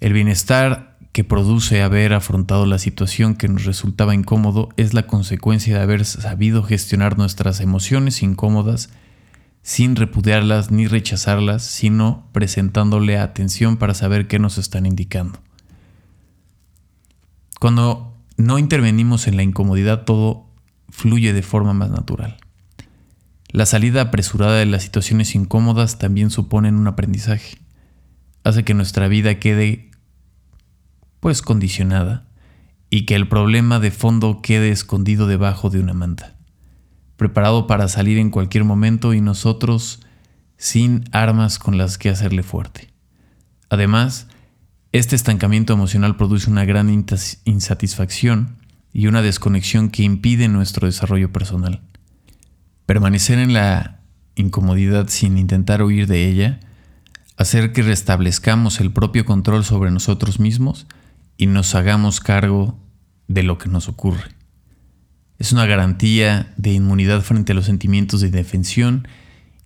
El 0.00 0.12
bienestar 0.12 0.98
que 1.12 1.24
produce 1.24 1.82
haber 1.82 2.12
afrontado 2.12 2.66
la 2.66 2.78
situación 2.78 3.34
que 3.34 3.48
nos 3.48 3.64
resultaba 3.64 4.14
incómodo 4.14 4.70
es 4.76 4.94
la 4.94 5.06
consecuencia 5.06 5.76
de 5.76 5.82
haber 5.82 6.04
sabido 6.04 6.62
gestionar 6.62 7.18
nuestras 7.18 7.60
emociones 7.60 8.22
incómodas 8.22 8.90
sin 9.62 9.94
repudiarlas 9.94 10.70
ni 10.70 10.86
rechazarlas, 10.86 11.62
sino 11.62 12.26
presentándole 12.32 13.18
atención 13.18 13.76
para 13.76 13.94
saber 13.94 14.26
qué 14.26 14.38
nos 14.38 14.58
están 14.58 14.86
indicando. 14.86 15.38
Cuando 17.62 18.12
no 18.36 18.58
intervenimos 18.58 19.28
en 19.28 19.36
la 19.36 19.44
incomodidad, 19.44 20.02
todo 20.02 20.48
fluye 20.88 21.32
de 21.32 21.44
forma 21.44 21.72
más 21.72 21.92
natural. 21.92 22.38
La 23.50 23.66
salida 23.66 24.00
apresurada 24.00 24.56
de 24.56 24.66
las 24.66 24.82
situaciones 24.82 25.36
incómodas 25.36 25.96
también 25.96 26.30
suponen 26.30 26.74
un 26.74 26.88
aprendizaje. 26.88 27.58
Hace 28.42 28.64
que 28.64 28.74
nuestra 28.74 29.06
vida 29.06 29.38
quede 29.38 29.92
pues 31.20 31.40
condicionada 31.40 32.26
y 32.90 33.06
que 33.06 33.14
el 33.14 33.28
problema 33.28 33.78
de 33.78 33.92
fondo 33.92 34.42
quede 34.42 34.72
escondido 34.72 35.28
debajo 35.28 35.70
de 35.70 35.78
una 35.78 35.94
manta, 35.94 36.34
preparado 37.16 37.68
para 37.68 37.86
salir 37.86 38.18
en 38.18 38.30
cualquier 38.30 38.64
momento 38.64 39.14
y 39.14 39.20
nosotros 39.20 40.00
sin 40.56 41.04
armas 41.12 41.60
con 41.60 41.78
las 41.78 41.96
que 41.96 42.10
hacerle 42.10 42.42
fuerte. 42.42 42.92
Además, 43.70 44.26
este 44.92 45.16
estancamiento 45.16 45.72
emocional 45.72 46.16
produce 46.16 46.50
una 46.50 46.66
gran 46.66 46.90
insatisfacción 47.44 48.56
y 48.92 49.06
una 49.06 49.22
desconexión 49.22 49.88
que 49.88 50.02
impide 50.02 50.48
nuestro 50.48 50.86
desarrollo 50.86 51.32
personal. 51.32 51.80
Permanecer 52.84 53.38
en 53.38 53.54
la 53.54 54.00
incomodidad 54.36 55.08
sin 55.08 55.38
intentar 55.38 55.82
huir 55.82 56.06
de 56.06 56.28
ella, 56.28 56.60
hacer 57.38 57.72
que 57.72 57.82
restablezcamos 57.82 58.80
el 58.80 58.92
propio 58.92 59.24
control 59.24 59.64
sobre 59.64 59.90
nosotros 59.90 60.38
mismos 60.38 60.86
y 61.38 61.46
nos 61.46 61.74
hagamos 61.74 62.20
cargo 62.20 62.78
de 63.28 63.42
lo 63.42 63.56
que 63.56 63.70
nos 63.70 63.88
ocurre. 63.88 64.24
Es 65.38 65.52
una 65.52 65.64
garantía 65.64 66.52
de 66.58 66.72
inmunidad 66.72 67.22
frente 67.22 67.52
a 67.52 67.54
los 67.54 67.64
sentimientos 67.64 68.20
de 68.20 68.28
indefensión 68.28 69.08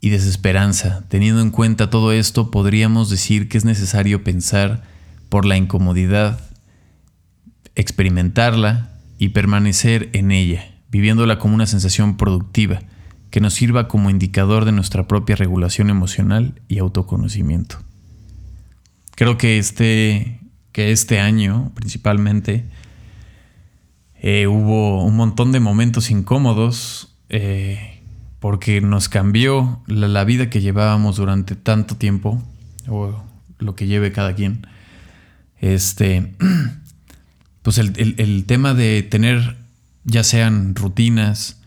y 0.00 0.11
desesperanza. 0.11 1.04
Teniendo 1.09 1.42
en 1.42 1.50
cuenta 1.50 1.90
todo 1.90 2.12
esto, 2.12 2.52
podríamos 2.52 3.11
decir 3.11 3.49
que 3.49 3.59
es 3.59 3.64
necesario 3.64 4.23
pensar 4.23 4.85
por 5.28 5.45
la 5.45 5.56
incomodidad, 5.56 6.40
experimentarla 7.75 8.90
y 9.18 9.30
permanecer 9.30 10.11
en 10.12 10.30
ella, 10.30 10.75
viviéndola 10.90 11.38
como 11.38 11.54
una 11.54 11.66
sensación 11.66 12.16
productiva 12.16 12.80
que 13.30 13.40
nos 13.40 13.54
sirva 13.54 13.88
como 13.88 14.11
indicador 14.11 14.64
de 14.64 14.73
nuestra 14.73 15.06
propia 15.06 15.37
regulación 15.37 15.90
emocional 15.90 16.61
y 16.68 16.78
autoconocimiento. 16.78 17.78
Creo 19.14 19.37
que 19.37 19.59
este, 19.59 20.40
que 20.73 20.92
este 20.92 21.21
año 21.21 21.73
principalmente 21.75 22.64
eh, 24.14 24.47
hubo 24.47 25.04
un 25.04 25.16
montón 25.16 25.52
de 25.52 25.61
momentos 25.61 26.11
incómodos 26.11 27.16
eh, 27.28 28.02
porque 28.40 28.80
nos 28.80 29.09
cambió 29.09 29.83
la, 29.87 30.09
la, 30.09 30.25
vida 30.25 30.49
que 30.50 30.61
llevábamos 30.61 31.16
durante 31.16 31.56
tanto 31.56 31.97
tiempo, 31.97 32.42
o 32.88 33.23
lo 33.59 33.75
que 33.75 33.87
lleve 33.87 34.12
cada 34.12 34.35
quien. 34.35 34.66
Este, 35.60 36.34
pues 37.62 37.78
el, 37.78 38.44
tema 38.46 38.75
de 38.75 39.02
tener 39.02 39.56
ya 40.04 40.22
sean 40.25 40.75
rutinas, 40.75 41.60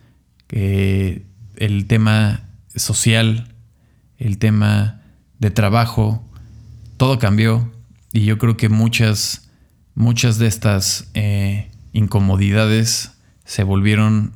el 0.49 1.85
tema 1.87 2.49
social, 2.75 3.53
el 4.17 4.37
tema 4.37 5.01
de 5.39 5.51
trabajo, 5.51 6.25
todo 6.97 7.19
cambió 7.19 7.71
y 8.11 8.25
yo 8.25 8.37
creo 8.37 8.57
que 8.57 8.69
muchas, 8.69 9.49
muchas 9.95 10.37
de 10.37 10.47
estas 10.47 11.09
eh, 11.13 11.71
incomodidades 11.93 13.11
se 13.45 13.63
volvieron, 13.63 14.33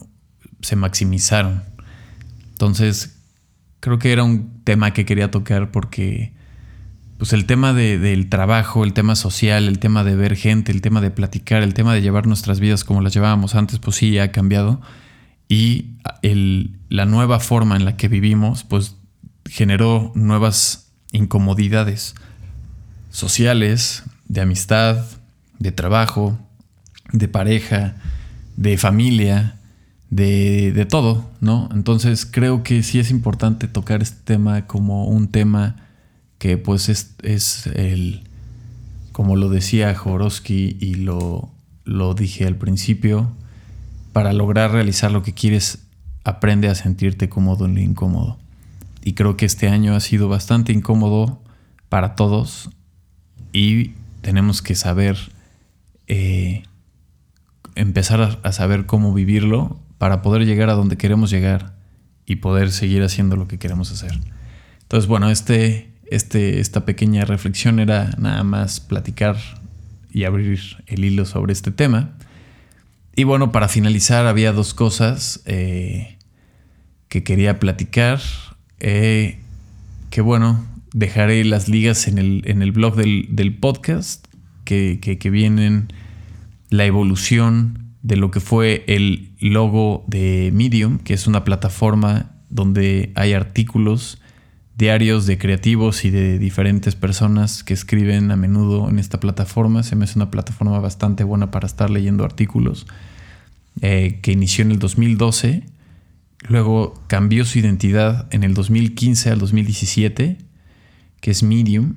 se 0.61 0.75
maximizaron. 0.75 1.63
Entonces, 2.51 3.17
creo 3.79 3.99
que 3.99 4.11
era 4.11 4.23
un 4.23 4.61
tema 4.63 4.93
que 4.93 5.05
quería 5.05 5.29
tocar 5.29 5.71
porque 5.71 6.33
pues 7.23 7.31
el 7.31 7.45
tema 7.45 7.71
del 7.71 8.27
trabajo, 8.27 8.83
el 8.83 8.91
tema 8.91 9.15
social, 9.15 9.69
el 9.69 9.79
tema 9.79 10.03
de 10.03 10.13
ver 10.13 10.35
gente, 10.35 10.73
el 10.73 10.81
tema 10.81 10.99
de 10.99 11.09
platicar, 11.09 11.63
el 11.63 11.73
tema 11.73 11.93
de 11.93 12.01
llevar 12.01 12.27
nuestras 12.27 12.59
vidas 12.59 12.83
como 12.83 12.99
las 12.99 13.13
llevábamos 13.13 13.55
antes, 13.55 13.79
pues 13.79 13.95
sí 13.95 14.19
ha 14.19 14.33
cambiado. 14.33 14.81
Y 15.47 15.91
la 16.89 17.05
nueva 17.05 17.39
forma 17.39 17.77
en 17.77 17.85
la 17.85 17.95
que 17.95 18.09
vivimos, 18.09 18.65
pues 18.65 18.97
generó 19.45 20.11
nuevas 20.15 20.91
incomodidades 21.13 22.13
sociales, 23.09 24.03
de 24.27 24.41
amistad, 24.41 25.05
de 25.59 25.71
trabajo, 25.71 26.37
de 27.13 27.29
pareja, 27.29 27.95
de 28.57 28.77
familia, 28.77 29.61
de, 30.09 30.73
de 30.73 30.85
todo, 30.85 31.31
¿no? 31.39 31.69
Entonces 31.73 32.25
creo 32.25 32.63
que 32.63 32.83
sí 32.83 32.99
es 32.99 33.11
importante 33.11 33.69
tocar 33.69 34.01
este 34.01 34.19
tema 34.25 34.67
como 34.67 35.05
un 35.05 35.29
tema 35.29 35.77
que 36.43 36.57
pues 36.57 36.89
es, 36.89 37.67
el, 37.67 38.19
como 39.13 39.37
lo 39.37 39.47
decía 39.47 39.95
Jorowski 39.95 40.75
y 40.77 40.95
lo, 40.95 41.49
lo 41.85 42.15
dije 42.15 42.45
al 42.45 42.57
principio, 42.57 43.31
para 44.11 44.33
lograr 44.33 44.71
realizar 44.71 45.09
lo 45.09 45.23
que 45.23 45.33
quieres, 45.33 45.85
aprende 46.25 46.67
a 46.67 46.75
sentirte 46.75 47.29
cómodo 47.29 47.63
en 47.63 47.75
lo 47.75 47.79
incómodo. 47.79 48.39
Y 49.05 49.13
creo 49.13 49.37
que 49.37 49.45
este 49.45 49.69
año 49.69 49.95
ha 49.95 50.01
sido 50.01 50.27
bastante 50.27 50.73
incómodo 50.73 51.41
para 51.87 52.15
todos 52.15 52.69
y 53.53 53.91
tenemos 54.19 54.61
que 54.61 54.75
saber, 54.75 55.17
eh, 56.07 56.63
empezar 57.75 58.41
a, 58.43 58.51
saber 58.51 58.85
cómo 58.85 59.13
vivirlo 59.13 59.79
para 59.97 60.21
poder 60.21 60.45
llegar 60.45 60.69
a 60.69 60.73
donde 60.73 60.97
queremos 60.97 61.29
llegar 61.29 61.73
y 62.25 62.35
poder 62.35 62.73
seguir 62.73 63.01
haciendo 63.01 63.37
lo 63.37 63.47
que 63.47 63.59
queremos 63.59 63.93
hacer. 63.93 64.19
Entonces, 64.81 65.07
bueno, 65.07 65.29
este 65.29 65.92
este, 66.09 66.59
esta 66.59 66.85
pequeña 66.85 67.25
reflexión 67.25 67.79
era 67.79 68.11
nada 68.17 68.43
más 68.43 68.79
platicar 68.79 69.37
y 70.11 70.25
abrir 70.25 70.59
el 70.87 71.03
hilo 71.03 71.25
sobre 71.25 71.53
este 71.53 71.71
tema. 71.71 72.15
Y 73.15 73.23
bueno, 73.25 73.51
para 73.51 73.67
finalizar 73.67 74.25
había 74.25 74.51
dos 74.51 74.73
cosas 74.73 75.41
eh, 75.45 76.17
que 77.09 77.23
quería 77.23 77.59
platicar. 77.59 78.19
Eh, 78.79 79.39
que 80.09 80.21
bueno, 80.21 80.65
dejaré 80.93 81.43
las 81.43 81.67
ligas 81.67 82.07
en 82.07 82.17
el, 82.17 82.43
en 82.45 82.61
el 82.61 82.71
blog 82.71 82.95
del, 82.95 83.57
podcast 83.59 84.27
que, 84.65 84.99
que, 84.99 85.29
vienen 85.29 85.87
la 86.69 86.85
evolución 86.85 87.95
de 88.01 88.15
lo 88.15 88.31
que 88.31 88.39
fue 88.39 88.83
el 88.87 89.31
logo 89.39 90.05
de 90.07 90.51
Medium, 90.53 90.99
que 90.99 91.13
es 91.13 91.27
una 91.27 91.43
plataforma 91.43 92.31
donde 92.49 93.11
hay 93.15 93.33
artículos 93.33 94.21
diarios 94.77 95.25
de 95.25 95.37
creativos 95.37 96.05
y 96.05 96.09
de 96.09 96.39
diferentes 96.39 96.95
personas 96.95 97.63
que 97.63 97.73
escriben 97.73 98.31
a 98.31 98.35
menudo 98.35 98.89
en 98.89 98.99
esta 98.99 99.19
plataforma. 99.19 99.83
Se 99.83 99.95
me 99.95 100.05
hace 100.05 100.17
una 100.17 100.31
plataforma 100.31 100.79
bastante 100.79 101.23
buena 101.23 101.51
para 101.51 101.67
estar 101.67 101.89
leyendo 101.89 102.23
artículos, 102.23 102.87
eh, 103.81 104.19
que 104.21 104.31
inició 104.31 104.65
en 104.65 104.71
el 104.71 104.79
2012 104.79 105.73
luego 106.47 106.93
cambió 107.07 107.45
su 107.45 107.59
identidad 107.59 108.27
en 108.31 108.43
el 108.43 108.53
2015 108.53 109.29
al 109.31 109.39
2017, 109.39 110.37
que 111.19 111.31
es 111.31 111.43
Medium. 111.43 111.95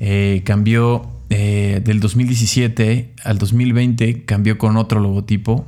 Eh, 0.00 0.42
cambió 0.44 1.10
eh, 1.30 1.80
del 1.84 2.00
2017 2.00 3.14
al 3.22 3.38
2020, 3.38 4.24
cambió 4.24 4.58
con 4.58 4.76
otro 4.76 5.00
logotipo 5.00 5.66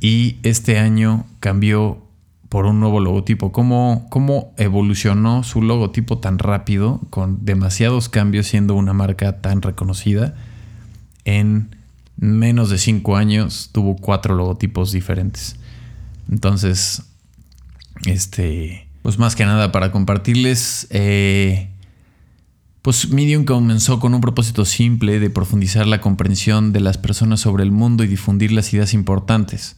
y 0.00 0.36
este 0.42 0.78
año 0.78 1.26
cambió 1.40 2.02
por 2.48 2.66
un 2.66 2.80
nuevo 2.80 3.00
logotipo. 3.00 3.52
¿Cómo, 3.52 4.06
¿Cómo 4.10 4.52
evolucionó 4.56 5.44
su 5.44 5.62
logotipo 5.62 6.18
tan 6.18 6.38
rápido, 6.38 7.00
con 7.10 7.44
demasiados 7.44 8.08
cambios, 8.08 8.46
siendo 8.46 8.74
una 8.74 8.92
marca 8.92 9.40
tan 9.40 9.62
reconocida? 9.62 10.34
En 11.24 11.76
menos 12.16 12.70
de 12.70 12.78
cinco 12.78 13.16
años 13.16 13.70
tuvo 13.72 13.96
cuatro 13.96 14.34
logotipos 14.34 14.92
diferentes. 14.92 15.56
Entonces, 16.30 17.02
este, 18.06 18.88
pues 19.02 19.18
más 19.18 19.36
que 19.36 19.44
nada 19.44 19.72
para 19.72 19.92
compartirles, 19.92 20.86
eh, 20.90 21.70
pues 22.82 23.10
Medium 23.10 23.44
comenzó 23.44 24.00
con 24.00 24.14
un 24.14 24.20
propósito 24.20 24.64
simple 24.64 25.20
de 25.20 25.30
profundizar 25.30 25.86
la 25.86 26.00
comprensión 26.00 26.72
de 26.72 26.80
las 26.80 26.96
personas 26.96 27.40
sobre 27.40 27.62
el 27.62 27.72
mundo 27.72 28.04
y 28.04 28.06
difundir 28.06 28.52
las 28.52 28.72
ideas 28.72 28.94
importantes. 28.94 29.76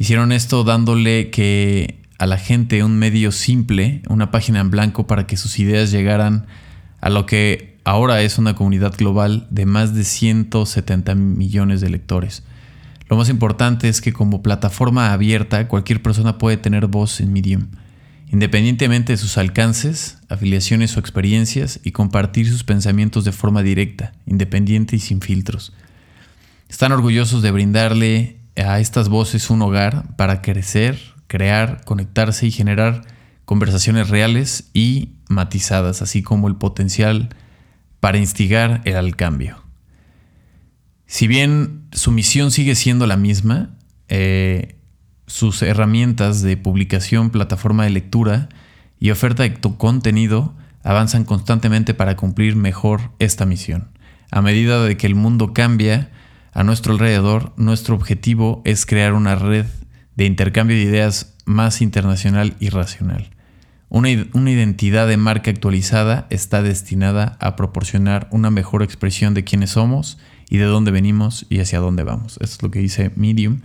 Hicieron 0.00 0.32
esto 0.32 0.64
dándole 0.64 1.28
que 1.28 2.00
a 2.16 2.24
la 2.24 2.38
gente 2.38 2.82
un 2.82 2.98
medio 2.98 3.32
simple, 3.32 4.00
una 4.08 4.30
página 4.30 4.60
en 4.60 4.70
blanco 4.70 5.06
para 5.06 5.26
que 5.26 5.36
sus 5.36 5.58
ideas 5.58 5.90
llegaran 5.90 6.46
a 7.02 7.10
lo 7.10 7.26
que 7.26 7.76
ahora 7.84 8.22
es 8.22 8.38
una 8.38 8.54
comunidad 8.54 8.96
global 8.96 9.46
de 9.50 9.66
más 9.66 9.94
de 9.94 10.04
170 10.04 11.14
millones 11.16 11.82
de 11.82 11.90
lectores. 11.90 12.44
Lo 13.10 13.18
más 13.18 13.28
importante 13.28 13.90
es 13.90 14.00
que 14.00 14.14
como 14.14 14.42
plataforma 14.42 15.12
abierta 15.12 15.68
cualquier 15.68 16.00
persona 16.00 16.38
puede 16.38 16.56
tener 16.56 16.86
voz 16.86 17.20
en 17.20 17.34
Medium, 17.34 17.66
independientemente 18.32 19.12
de 19.12 19.18
sus 19.18 19.36
alcances, 19.36 20.16
afiliaciones 20.30 20.96
o 20.96 21.00
experiencias, 21.00 21.78
y 21.84 21.90
compartir 21.90 22.48
sus 22.48 22.64
pensamientos 22.64 23.26
de 23.26 23.32
forma 23.32 23.62
directa, 23.62 24.12
independiente 24.24 24.96
y 24.96 24.98
sin 24.98 25.20
filtros. 25.20 25.74
Están 26.70 26.92
orgullosos 26.92 27.42
de 27.42 27.50
brindarle 27.50 28.39
a 28.56 28.80
estas 28.80 29.08
voces 29.08 29.50
un 29.50 29.62
hogar 29.62 30.16
para 30.16 30.42
crecer, 30.42 30.98
crear, 31.26 31.84
conectarse 31.84 32.46
y 32.46 32.50
generar 32.50 33.02
conversaciones 33.44 34.08
reales 34.08 34.70
y 34.74 35.16
matizadas, 35.28 36.02
así 36.02 36.22
como 36.22 36.48
el 36.48 36.56
potencial 36.56 37.30
para 38.00 38.18
instigar 38.18 38.80
el 38.84 39.16
cambio. 39.16 39.62
Si 41.06 41.26
bien 41.26 41.88
su 41.92 42.12
misión 42.12 42.50
sigue 42.50 42.74
siendo 42.74 43.06
la 43.06 43.16
misma, 43.16 43.70
eh, 44.08 44.76
sus 45.26 45.62
herramientas 45.62 46.42
de 46.42 46.56
publicación, 46.56 47.30
plataforma 47.30 47.84
de 47.84 47.90
lectura 47.90 48.48
y 48.98 49.10
oferta 49.10 49.42
de 49.42 49.54
contenido 49.54 50.54
avanzan 50.82 51.24
constantemente 51.24 51.94
para 51.94 52.16
cumplir 52.16 52.56
mejor 52.56 53.12
esta 53.18 53.46
misión. 53.46 53.88
A 54.30 54.42
medida 54.42 54.84
de 54.84 54.96
que 54.96 55.06
el 55.06 55.14
mundo 55.14 55.52
cambia, 55.52 56.10
a 56.52 56.64
nuestro 56.64 56.92
alrededor, 56.92 57.52
nuestro 57.56 57.94
objetivo 57.94 58.62
es 58.64 58.86
crear 58.86 59.12
una 59.14 59.36
red 59.36 59.66
de 60.16 60.24
intercambio 60.24 60.76
de 60.76 60.82
ideas 60.82 61.34
más 61.44 61.80
internacional 61.80 62.56
y 62.60 62.70
racional. 62.70 63.30
Una, 63.88 64.10
identidad 64.10 65.08
de 65.08 65.16
marca 65.16 65.50
actualizada 65.50 66.28
está 66.30 66.62
destinada 66.62 67.36
a 67.40 67.56
proporcionar 67.56 68.28
una 68.30 68.50
mejor 68.50 68.84
expresión 68.84 69.34
de 69.34 69.42
quiénes 69.42 69.70
somos 69.70 70.16
y 70.48 70.58
de 70.58 70.64
dónde 70.64 70.92
venimos 70.92 71.44
y 71.48 71.58
hacia 71.58 71.80
dónde 71.80 72.04
vamos. 72.04 72.38
Eso 72.40 72.54
es 72.54 72.62
lo 72.62 72.70
que 72.70 72.78
dice 72.78 73.10
Medium. 73.16 73.62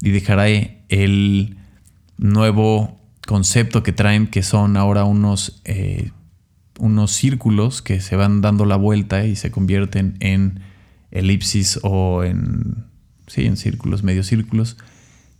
Y 0.00 0.10
dejaré 0.10 0.84
el 0.88 1.58
nuevo 2.16 2.98
concepto 3.26 3.82
que 3.82 3.92
traen, 3.92 4.26
que 4.26 4.42
son 4.42 4.78
ahora 4.78 5.04
unos, 5.04 5.60
eh, 5.66 6.12
unos 6.78 7.12
círculos 7.12 7.82
que 7.82 8.00
se 8.00 8.16
van 8.16 8.40
dando 8.40 8.64
la 8.64 8.76
vuelta 8.76 9.26
y 9.26 9.36
se 9.36 9.50
convierten 9.50 10.16
en 10.20 10.60
elipsis 11.10 11.78
o 11.82 12.24
en, 12.24 12.86
sí, 13.26 13.46
en 13.46 13.56
círculos, 13.56 14.02
medio 14.02 14.22
círculos. 14.22 14.76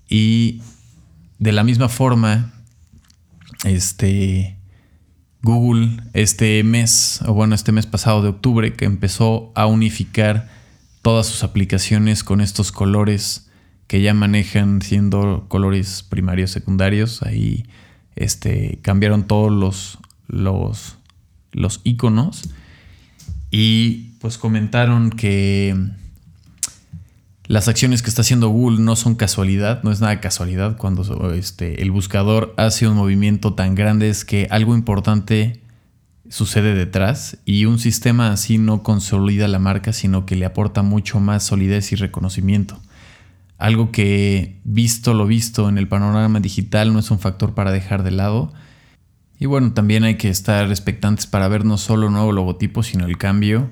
Y 0.09 0.63
de 1.39 1.53
la 1.53 1.65
misma 1.65 1.89
forma, 1.89 2.53
este, 3.65 4.59
Google 5.43 6.03
este 6.15 6.63
mes, 6.65 7.21
o 7.27 7.35
bueno, 7.35 7.55
este 7.55 7.73
mes 7.73 7.87
pasado 7.87 8.23
de 8.23 8.29
octubre, 8.29 8.73
que 8.75 8.85
empezó 8.85 9.53
a 9.55 9.67
unificar 9.67 10.49
todas 11.03 11.27
sus 11.27 11.45
aplicaciones 11.45 12.25
con 12.25 12.41
estos 12.41 12.73
colores 12.73 13.49
que 13.87 14.03
ya 14.03 14.13
manejan 14.15 14.83
siendo 14.83 15.47
colores 15.49 16.03
primarios, 16.03 16.51
secundarios. 16.51 17.23
Ahí 17.23 17.67
este, 18.17 18.81
cambiaron 18.83 19.27
todos 19.27 19.51
los, 19.51 19.99
los, 20.27 20.99
los 21.53 21.81
iconos 21.85 22.51
y 23.51 24.11
pues 24.21 24.39
comentaron 24.39 25.11
que 25.11 25.77
las 27.47 27.69
acciones 27.69 28.03
que 28.03 28.11
está 28.11 28.23
haciendo 28.23 28.49
Google 28.49 28.81
no 28.81 28.95
son 28.95 29.15
casualidad, 29.15 29.83
no 29.83 29.91
es 29.91 30.01
nada 30.01 30.21
casualidad 30.21 30.77
cuando 30.77 31.33
este, 31.33 31.83
el 31.83 31.91
buscador 31.91 32.53
hace 32.57 32.87
un 32.87 32.97
movimiento 32.97 33.55
tan 33.55 33.75
grande 33.75 34.11
es 34.11 34.25
que 34.25 34.47
algo 34.51 34.75
importante 34.75 35.63
sucede 36.29 36.75
detrás 36.75 37.39
y 37.47 37.65
un 37.65 37.79
sistema 37.79 38.33
así 38.33 38.59
no 38.59 38.83
consolida 38.83 39.49
la 39.49 39.59
marca, 39.59 39.95
sino 39.95 40.27
que 40.27 40.37
le 40.37 40.45
aporta 40.45 40.83
mucho 40.83 41.21
más 41.21 41.43
solidez 41.43 41.91
y 41.93 41.97
reconocimiento. 41.97 42.79
Algo 43.57 43.91
que 43.93 44.61
visto 44.65 45.15
lo 45.15 45.27
visto 45.27 45.69
en 45.69 45.79
el 45.79 45.89
panorama 45.89 46.41
digital 46.41 46.93
no 46.93 46.99
es 46.99 47.11
un 47.11 47.19
factor 47.19 47.55
para 47.55 47.73
dejar 47.73 48.03
de 48.03 48.11
lado, 48.11 48.53
y 49.41 49.47
bueno, 49.47 49.73
también 49.73 50.05
hay 50.05 50.17
que 50.17 50.29
estar 50.29 50.69
expectantes 50.69 51.27
para 51.27 51.49
ver 51.49 51.65
no 51.65 51.79
solo 51.79 52.11
nuevo 52.11 52.33
logotipo, 52.33 52.83
sino 52.83 53.07
el 53.07 53.19
cambio 53.19 53.71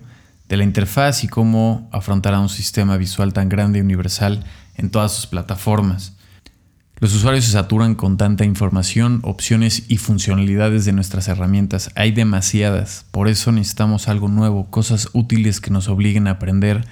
de 0.48 0.56
la 0.56 0.64
interfaz 0.64 1.24
y 1.24 1.28
cómo 1.28 1.88
afrontará 1.92 2.40
un 2.40 2.48
sistema 2.48 2.96
visual 2.96 3.32
tan 3.32 3.48
grande 3.48 3.78
y 3.78 3.82
universal 3.82 4.44
en 4.76 4.90
todas 4.90 5.12
sus 5.12 5.26
plataformas. 5.26 6.16
Los 6.98 7.14
usuarios 7.14 7.44
se 7.44 7.52
saturan 7.52 7.94
con 7.94 8.16
tanta 8.16 8.46
información, 8.46 9.20
opciones 9.22 9.84
y 9.88 9.98
funcionalidades 9.98 10.86
de 10.86 10.94
nuestras 10.94 11.28
herramientas. 11.28 11.90
Hay 11.94 12.12
demasiadas, 12.12 13.04
por 13.10 13.28
eso 13.28 13.52
necesitamos 13.52 14.08
algo 14.08 14.28
nuevo, 14.28 14.70
cosas 14.70 15.10
útiles 15.12 15.60
que 15.60 15.70
nos 15.70 15.88
obliguen 15.88 16.26
a 16.26 16.32
aprender 16.32 16.86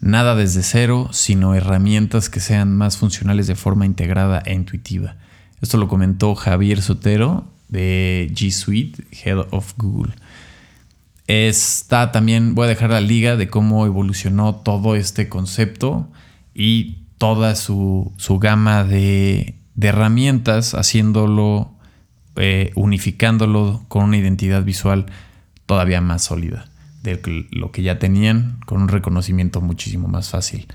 nada 0.00 0.34
desde 0.34 0.64
cero, 0.64 1.10
sino 1.12 1.54
herramientas 1.54 2.28
que 2.28 2.40
sean 2.40 2.76
más 2.76 2.96
funcionales 2.96 3.46
de 3.46 3.54
forma 3.54 3.86
integrada 3.86 4.42
e 4.44 4.54
intuitiva. 4.54 5.14
Esto 5.60 5.76
lo 5.76 5.86
comentó 5.86 6.34
Javier 6.34 6.82
Sotero, 6.82 7.44
de 7.68 8.32
G 8.34 8.50
Suite, 8.50 9.04
Head 9.12 9.46
of 9.50 9.74
Google. 9.76 10.12
Está 11.32 12.10
también, 12.10 12.56
voy 12.56 12.64
a 12.64 12.68
dejar 12.70 12.90
la 12.90 13.00
liga 13.00 13.36
de 13.36 13.46
cómo 13.46 13.86
evolucionó 13.86 14.56
todo 14.56 14.96
este 14.96 15.28
concepto 15.28 16.10
y 16.54 17.04
toda 17.18 17.54
su, 17.54 18.12
gama 18.40 18.82
de, 18.82 19.54
herramientas, 19.80 20.74
haciéndolo, 20.74 21.70
eh, 22.34 22.72
unificándolo 22.74 23.84
con 23.86 24.06
una 24.06 24.16
identidad 24.16 24.64
visual 24.64 25.06
todavía 25.66 26.00
más 26.00 26.24
sólida 26.24 26.68
de 27.04 27.46
lo 27.52 27.70
que 27.70 27.84
ya 27.84 28.00
tenían, 28.00 28.58
con 28.66 28.82
un 28.82 28.88
reconocimiento 28.88 29.60
muchísimo 29.60 30.08
más 30.08 30.30
fácil 30.30 30.66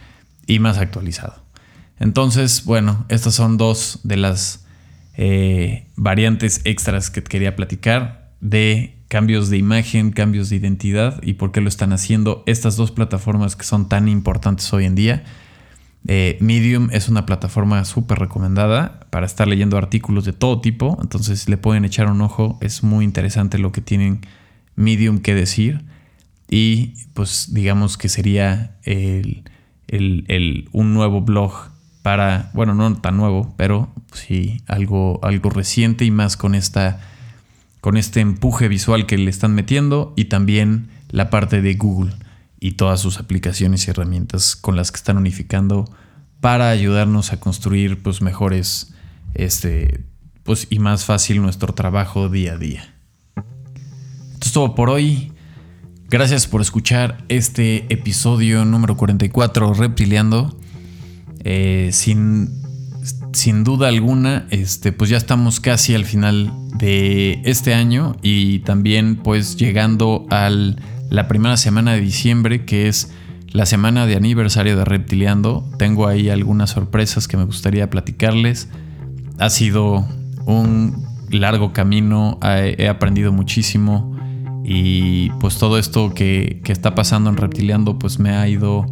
y 0.47 0.59
más 0.59 0.77
actualizado. 0.77 1.43
Entonces, 1.99 2.63
bueno, 2.63 3.05
estas 3.09 3.35
son 3.35 3.57
dos 3.57 3.99
de 4.03 4.15
las 4.15 4.65
eh, 5.17 5.89
variantes 5.97 6.61
extras 6.63 7.09
que 7.09 7.21
quería 7.21 7.57
platicar 7.57 8.31
de 8.39 8.94
cambios 9.15 9.49
de 9.49 9.55
imagen, 9.55 10.11
cambios 10.11 10.49
de 10.49 10.57
identidad 10.57 11.23
y 11.23 11.35
por 11.35 11.53
qué 11.53 11.61
lo 11.61 11.69
están 11.69 11.93
haciendo 11.93 12.43
estas 12.47 12.75
dos 12.75 12.91
plataformas 12.91 13.55
que 13.55 13.63
son 13.63 13.87
tan 13.87 14.09
importantes 14.09 14.73
hoy 14.73 14.83
en 14.83 14.93
día. 14.93 15.23
Eh, 16.05 16.37
Medium 16.41 16.89
es 16.91 17.07
una 17.07 17.25
plataforma 17.25 17.85
súper 17.85 18.19
recomendada 18.19 19.07
para 19.11 19.25
estar 19.25 19.47
leyendo 19.47 19.77
artículos 19.77 20.25
de 20.25 20.33
todo 20.33 20.59
tipo, 20.59 20.99
entonces 21.01 21.47
le 21.47 21.55
pueden 21.55 21.85
echar 21.85 22.11
un 22.11 22.19
ojo, 22.19 22.57
es 22.59 22.83
muy 22.83 23.05
interesante 23.05 23.57
lo 23.57 23.71
que 23.71 23.79
tienen 23.79 24.19
Medium 24.75 25.19
que 25.19 25.33
decir 25.33 25.85
y 26.49 26.95
pues 27.13 27.53
digamos 27.53 27.97
que 27.97 28.09
sería 28.09 28.75
un 30.73 30.93
nuevo 30.93 31.21
blog 31.21 31.53
para, 32.01 32.51
bueno, 32.53 32.73
no 32.73 32.93
tan 32.97 33.15
nuevo, 33.15 33.53
pero 33.55 33.93
sí 34.11 34.61
algo, 34.67 35.21
algo 35.23 35.51
reciente 35.51 36.03
y 36.03 36.11
más 36.11 36.35
con 36.35 36.53
esta 36.53 36.99
con 37.85 37.97
este 37.97 38.19
empuje 38.19 38.67
visual 38.67 39.05
que 39.05 39.15
le 39.15 39.29
están 39.29 39.53
metiendo 39.53 40.11
y 40.15 40.25
también 40.25 40.89
la 41.11 41.29
parte 41.29 41.61
de 41.61 41.75
Google 41.75 42.15
y 42.59 42.71
todas 42.71 42.99
sus 42.99 43.19
aplicaciones 43.19 43.85
y 43.85 43.91
herramientas 43.91 44.55
con 44.55 44.75
las 44.75 44.91
que 44.91 44.97
están 44.97 45.17
unificando 45.17 45.85
para 46.41 46.71
ayudarnos 46.71 47.31
a 47.31 47.39
construir 47.39 48.01
pues 48.01 48.23
mejores 48.23 48.95
este 49.35 50.03
pues 50.41 50.65
y 50.71 50.79
más 50.79 51.05
fácil 51.05 51.43
nuestro 51.43 51.75
trabajo 51.75 52.27
día 52.27 52.53
a 52.53 52.57
día. 52.57 52.95
Esto 54.33 54.47
es 54.47 54.51
todo 54.51 54.73
por 54.73 54.89
hoy. 54.89 55.31
Gracias 56.09 56.47
por 56.47 56.61
escuchar 56.61 57.23
este 57.29 57.85
episodio 57.93 58.65
número 58.65 58.97
44 58.97 59.75
Reptiliando. 59.75 60.57
Eh, 61.43 61.91
sin 61.93 62.64
sin 63.35 63.63
duda 63.63 63.89
alguna, 63.89 64.47
este, 64.49 64.91
pues 64.91 65.09
ya 65.09 65.17
estamos 65.17 65.59
casi 65.59 65.93
al 65.93 66.05
final 66.05 66.51
de 66.77 67.41
este 67.43 67.73
año 67.73 68.15
y 68.21 68.59
también 68.59 69.17
pues 69.17 69.57
llegando 69.57 70.25
a 70.29 70.49
la 70.49 71.27
primera 71.27 71.57
semana 71.57 71.93
de 71.93 72.01
diciembre, 72.01 72.65
que 72.65 72.87
es 72.87 73.11
la 73.51 73.65
semana 73.65 74.05
de 74.05 74.15
aniversario 74.15 74.77
de 74.77 74.85
Reptiliando. 74.85 75.69
Tengo 75.77 76.07
ahí 76.07 76.29
algunas 76.29 76.71
sorpresas 76.71 77.27
que 77.27 77.35
me 77.37 77.43
gustaría 77.43 77.89
platicarles. 77.89 78.69
Ha 79.37 79.49
sido 79.49 80.07
un 80.45 81.05
largo 81.29 81.73
camino, 81.73 82.39
he 82.41 82.87
aprendido 82.87 83.33
muchísimo 83.33 84.15
y 84.63 85.29
pues 85.41 85.57
todo 85.57 85.77
esto 85.77 86.13
que, 86.13 86.61
que 86.63 86.71
está 86.71 86.95
pasando 86.95 87.29
en 87.29 87.37
Reptiliando 87.37 87.99
pues 87.99 88.17
me 88.17 88.31
ha 88.31 88.47
ido 88.47 88.85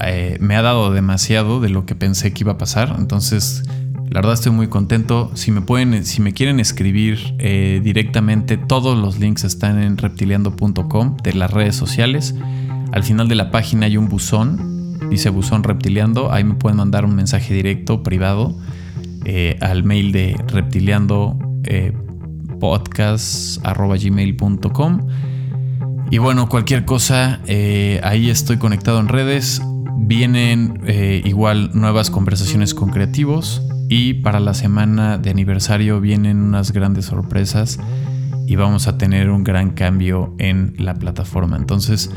eh, 0.00 0.38
me 0.40 0.56
ha 0.56 0.62
dado 0.62 0.92
demasiado 0.92 1.60
de 1.60 1.68
lo 1.68 1.86
que 1.86 1.94
pensé 1.94 2.32
que 2.32 2.42
iba 2.44 2.52
a 2.52 2.58
pasar. 2.58 2.94
Entonces, 2.98 3.64
la 4.08 4.20
verdad 4.20 4.34
estoy 4.34 4.52
muy 4.52 4.68
contento. 4.68 5.30
Si 5.34 5.50
me 5.50 5.60
pueden, 5.60 6.04
si 6.04 6.22
me 6.22 6.32
quieren 6.32 6.60
escribir 6.60 7.34
eh, 7.38 7.80
directamente, 7.82 8.56
todos 8.56 8.96
los 8.96 9.18
links 9.18 9.42
están 9.44 9.82
en 9.82 9.96
reptiliando.com 9.96 11.16
de 11.22 11.34
las 11.34 11.50
redes 11.50 11.74
sociales. 11.76 12.34
Al 12.92 13.02
final 13.02 13.28
de 13.28 13.34
la 13.34 13.50
página 13.50 13.86
hay 13.86 13.96
un 13.96 14.08
buzón, 14.08 14.98
dice 15.10 15.30
buzón 15.30 15.64
reptiliando. 15.64 16.32
Ahí 16.32 16.44
me 16.44 16.54
pueden 16.54 16.78
mandar 16.78 17.04
un 17.04 17.14
mensaje 17.14 17.52
directo, 17.52 18.02
privado, 18.02 18.56
eh, 19.24 19.58
al 19.60 19.84
mail 19.84 20.12
de 20.12 20.36
reptiliando 20.46 21.36
podcast.gmail.com. 22.60 25.06
Y 26.10 26.16
bueno, 26.16 26.48
cualquier 26.48 26.86
cosa, 26.86 27.40
ahí 28.02 28.30
estoy 28.30 28.56
conectado 28.56 28.98
en 29.00 29.08
redes. 29.08 29.60
Vienen 30.00 30.80
eh, 30.86 31.22
igual 31.24 31.70
nuevas 31.74 32.10
conversaciones 32.10 32.74
con 32.74 32.90
creativos 32.90 33.62
y 33.88 34.14
para 34.14 34.40
la 34.40 34.54
semana 34.54 35.18
de 35.18 35.30
aniversario 35.30 36.00
vienen 36.00 36.38
unas 36.38 36.72
grandes 36.72 37.06
sorpresas 37.06 37.78
y 38.46 38.56
vamos 38.56 38.88
a 38.88 38.96
tener 38.96 39.28
un 39.30 39.44
gran 39.44 39.70
cambio 39.70 40.34
en 40.38 40.74
la 40.78 40.94
plataforma. 40.94 41.56
Entonces, 41.56 42.10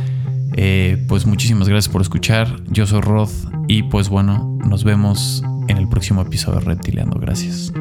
eh, 0.56 1.04
pues 1.08 1.26
muchísimas 1.26 1.68
gracias 1.68 1.92
por 1.92 2.02
escuchar. 2.02 2.62
Yo 2.70 2.86
soy 2.86 3.02
Rod 3.02 3.30
y 3.68 3.84
pues 3.84 4.10
bueno, 4.10 4.58
nos 4.66 4.84
vemos 4.84 5.44
en 5.68 5.78
el 5.78 5.88
próximo 5.90 6.22
episodio 6.22 6.60
de 6.60 6.66
Reptiliando. 6.66 7.20
Gracias. 7.20 7.74